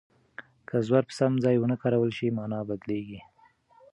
[0.67, 3.21] که زور په سم ځای ونه کارول شي مانا بدلیږي.